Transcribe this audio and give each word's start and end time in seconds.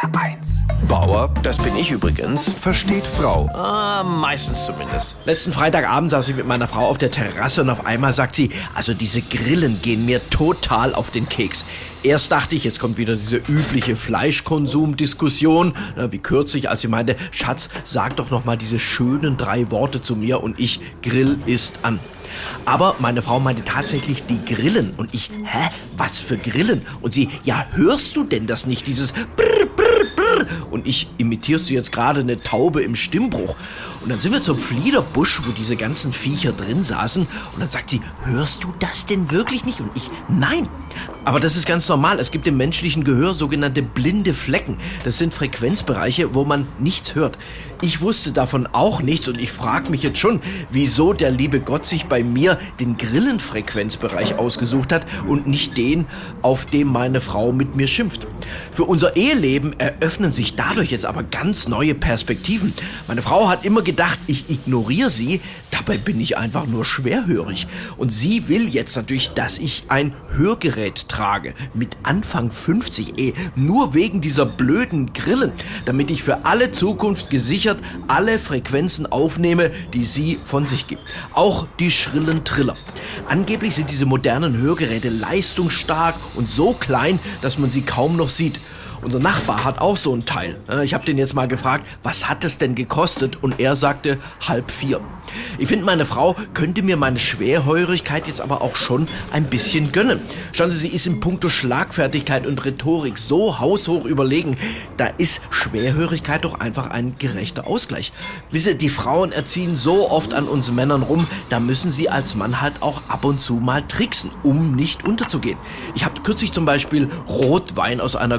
HR1. 0.00 0.62
Bauer, 0.88 1.32
das 1.42 1.58
bin 1.58 1.76
ich 1.76 1.90
übrigens, 1.90 2.50
versteht 2.54 3.06
Frau. 3.06 3.46
Ah, 3.52 4.02
meistens 4.02 4.64
zumindest. 4.64 5.14
Letzten 5.26 5.52
Freitagabend 5.52 6.10
saß 6.10 6.28
ich 6.28 6.36
mit 6.36 6.46
meiner 6.46 6.66
Frau 6.66 6.86
auf 6.86 6.96
der 6.96 7.10
Terrasse 7.10 7.60
und 7.60 7.68
auf 7.68 7.84
einmal 7.84 8.14
sagt 8.14 8.34
sie, 8.34 8.50
also 8.74 8.94
diese 8.94 9.20
Grillen 9.20 9.82
gehen 9.82 10.06
mir 10.06 10.20
total 10.30 10.94
auf 10.94 11.10
den 11.10 11.28
Keks. 11.28 11.66
Erst 12.02 12.32
dachte 12.32 12.56
ich, 12.56 12.64
jetzt 12.64 12.80
kommt 12.80 12.96
wieder 12.96 13.14
diese 13.14 13.36
übliche 13.36 13.94
Fleischkonsumdiskussion, 13.94 15.74
wie 16.10 16.18
kürzlich, 16.18 16.70
als 16.70 16.80
sie 16.80 16.88
meinte, 16.88 17.16
Schatz, 17.30 17.68
sag 17.84 18.16
doch 18.16 18.30
noch 18.30 18.46
mal 18.46 18.56
diese 18.56 18.78
schönen 18.78 19.36
drei 19.36 19.70
Worte 19.70 20.00
zu 20.00 20.16
mir 20.16 20.42
und 20.42 20.58
ich, 20.58 20.80
Grill 21.02 21.38
ist 21.44 21.80
an. 21.82 22.00
Aber 22.64 22.96
meine 23.00 23.20
Frau 23.20 23.38
meinte 23.38 23.64
tatsächlich 23.64 24.24
die 24.24 24.42
Grillen 24.44 24.92
und 24.96 25.12
ich, 25.12 25.30
hä, 25.30 25.68
was 25.96 26.20
für 26.20 26.38
Grillen? 26.38 26.86
Und 27.02 27.12
sie, 27.12 27.28
ja, 27.42 27.66
hörst 27.72 28.16
du 28.16 28.24
denn 28.24 28.46
das 28.46 28.66
nicht, 28.66 28.86
dieses 28.86 29.12
Brr, 29.12 29.26
Brr, 29.36 29.66
Brr? 29.66 29.69
Und 30.70 30.86
ich, 30.86 31.08
imitierst 31.18 31.68
du 31.68 31.74
jetzt 31.74 31.92
gerade 31.92 32.20
eine 32.20 32.40
Taube 32.42 32.82
im 32.82 32.96
Stimmbruch? 32.96 33.56
Und 34.02 34.08
dann 34.08 34.18
sind 34.18 34.32
wir 34.32 34.40
zum 34.40 34.58
Fliederbusch, 34.58 35.42
wo 35.46 35.52
diese 35.52 35.76
ganzen 35.76 36.12
Viecher 36.12 36.52
drin 36.52 36.84
saßen. 36.84 37.22
Und 37.52 37.60
dann 37.60 37.68
sagt 37.68 37.90
sie, 37.90 38.00
hörst 38.22 38.64
du 38.64 38.72
das 38.78 39.06
denn 39.06 39.30
wirklich 39.30 39.64
nicht? 39.64 39.80
Und 39.80 39.90
ich, 39.94 40.10
nein. 40.28 40.68
Aber 41.24 41.38
das 41.38 41.56
ist 41.56 41.66
ganz 41.66 41.88
normal. 41.88 42.18
Es 42.18 42.30
gibt 42.30 42.46
im 42.46 42.56
menschlichen 42.56 43.04
Gehör 43.04 43.34
sogenannte 43.34 43.82
blinde 43.82 44.32
Flecken. 44.32 44.78
Das 45.04 45.18
sind 45.18 45.34
Frequenzbereiche, 45.34 46.34
wo 46.34 46.44
man 46.44 46.66
nichts 46.78 47.14
hört. 47.14 47.36
Ich 47.82 48.00
wusste 48.00 48.32
davon 48.32 48.66
auch 48.66 49.00
nichts 49.02 49.28
und 49.28 49.38
ich 49.38 49.52
frage 49.52 49.90
mich 49.90 50.02
jetzt 50.02 50.18
schon, 50.18 50.40
wieso 50.70 51.14
der 51.14 51.30
liebe 51.30 51.60
Gott 51.60 51.86
sich 51.86 52.06
bei 52.06 52.22
mir 52.22 52.58
den 52.78 52.98
Grillenfrequenzbereich 52.98 54.38
ausgesucht 54.38 54.92
hat 54.92 55.06
und 55.26 55.46
nicht 55.46 55.78
den, 55.78 56.06
auf 56.42 56.66
dem 56.66 56.88
meine 56.88 57.20
Frau 57.20 57.52
mit 57.52 57.76
mir 57.76 57.86
schimpft. 57.86 58.26
Für 58.70 58.84
unser 58.84 59.16
Eheleben 59.16 59.78
eröffnen 59.78 60.34
sich 60.34 60.56
dadurch 60.60 60.90
jetzt 60.90 61.06
aber 61.06 61.22
ganz 61.22 61.68
neue 61.68 61.94
Perspektiven. 61.94 62.74
Meine 63.08 63.22
Frau 63.22 63.48
hat 63.48 63.64
immer 63.64 63.80
gedacht, 63.80 64.18
ich 64.26 64.50
ignoriere 64.50 65.08
sie, 65.08 65.40
dabei 65.70 65.96
bin 65.96 66.20
ich 66.20 66.36
einfach 66.36 66.66
nur 66.66 66.84
schwerhörig. 66.84 67.66
Und 67.96 68.10
sie 68.10 68.46
will 68.48 68.68
jetzt 68.68 68.94
natürlich, 68.94 69.30
dass 69.30 69.56
ich 69.56 69.84
ein 69.88 70.12
Hörgerät 70.36 71.08
trage, 71.08 71.54
mit 71.72 71.96
Anfang 72.02 72.50
50 72.50 73.18
eh, 73.18 73.32
nur 73.56 73.94
wegen 73.94 74.20
dieser 74.20 74.44
blöden 74.44 75.14
Grillen, 75.14 75.52
damit 75.86 76.10
ich 76.10 76.22
für 76.22 76.44
alle 76.44 76.72
Zukunft 76.72 77.30
gesichert 77.30 77.78
alle 78.06 78.38
Frequenzen 78.38 79.10
aufnehme, 79.10 79.70
die 79.94 80.04
sie 80.04 80.38
von 80.44 80.66
sich 80.66 80.86
gibt. 80.86 81.02
Auch 81.32 81.68
die 81.78 81.90
schrillen 81.90 82.44
Triller. 82.44 82.74
Angeblich 83.28 83.76
sind 83.76 83.90
diese 83.90 84.04
modernen 84.04 84.58
Hörgeräte 84.58 85.08
leistungsstark 85.08 86.16
und 86.34 86.50
so 86.50 86.74
klein, 86.74 87.18
dass 87.40 87.56
man 87.56 87.70
sie 87.70 87.82
kaum 87.82 88.16
noch 88.16 88.28
sieht. 88.28 88.60
Unser 89.02 89.18
Nachbar 89.18 89.64
hat 89.64 89.80
auch 89.80 89.96
so 89.96 90.14
ein 90.14 90.26
Teil. 90.26 90.58
Ich 90.84 90.92
habe 90.94 91.06
den 91.06 91.16
jetzt 91.16 91.34
mal 91.34 91.48
gefragt, 91.48 91.86
was 92.02 92.28
hat 92.28 92.44
es 92.44 92.58
denn 92.58 92.74
gekostet? 92.74 93.42
Und 93.42 93.58
er 93.58 93.74
sagte 93.74 94.18
halb 94.46 94.70
vier. 94.70 95.00
Ich 95.58 95.68
finde, 95.68 95.84
meine 95.84 96.04
Frau 96.04 96.34
könnte 96.54 96.82
mir 96.82 96.96
meine 96.96 97.18
Schwerhörigkeit 97.18 98.26
jetzt 98.26 98.40
aber 98.40 98.62
auch 98.62 98.74
schon 98.74 99.06
ein 99.32 99.44
bisschen 99.44 99.92
gönnen. 99.92 100.20
Schauen 100.52 100.70
Sie, 100.70 100.78
sie 100.78 100.88
ist 100.88 101.06
in 101.06 101.20
puncto 101.20 101.48
Schlagfertigkeit 101.48 102.46
und 102.46 102.64
Rhetorik 102.64 103.16
so 103.16 103.60
haushoch 103.60 104.04
überlegen. 104.04 104.56
Da 104.96 105.06
ist 105.06 105.42
Schwerhörigkeit 105.50 106.44
doch 106.44 106.58
einfach 106.58 106.90
ein 106.90 107.14
gerechter 107.18 107.66
Ausgleich. 107.66 108.12
Wisse, 108.50 108.74
die 108.74 108.88
Frauen 108.88 109.30
erziehen 109.32 109.76
so 109.76 110.10
oft 110.10 110.34
an 110.34 110.48
uns 110.48 110.70
Männern 110.72 111.02
rum, 111.02 111.26
da 111.48 111.60
müssen 111.60 111.92
sie 111.92 112.10
als 112.10 112.34
Mann 112.34 112.60
halt 112.60 112.82
auch 112.82 113.02
ab 113.08 113.24
und 113.24 113.40
zu 113.40 113.54
mal 113.54 113.82
tricksen, 113.82 114.30
um 114.42 114.74
nicht 114.74 115.04
unterzugehen. 115.04 115.58
Ich 115.94 116.04
habe 116.04 116.20
kürzlich 116.22 116.52
zum 116.52 116.64
Beispiel 116.64 117.08
Rotwein 117.28 118.00
aus 118.00 118.16
einer 118.16 118.38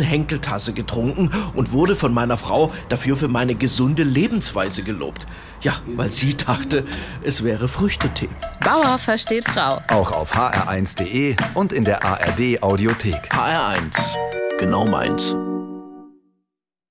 großen 0.00 0.02
Henkeltasse 0.02 0.72
getrunken 0.72 1.30
und 1.54 1.72
wurde 1.72 1.94
von 1.94 2.12
meiner 2.12 2.36
Frau 2.36 2.72
dafür 2.88 3.16
für 3.16 3.28
meine 3.28 3.54
gesunde 3.54 4.02
Lebensweise 4.02 4.82
gelobt. 4.82 5.26
Ja, 5.62 5.74
weil 5.96 6.08
sie 6.08 6.36
dachte, 6.36 6.84
es 7.22 7.44
wäre 7.44 7.68
Früchtetee. 7.68 8.28
Bauer 8.64 8.98
versteht 8.98 9.44
Frau. 9.44 9.80
Auch 9.88 10.12
auf 10.12 10.34
hr1.de 10.34 11.36
und 11.54 11.72
in 11.72 11.84
der 11.84 12.02
ARD 12.02 12.62
Audiothek. 12.62 13.30
HR1, 13.30 14.16
genau 14.58 14.86
meins. 14.86 15.36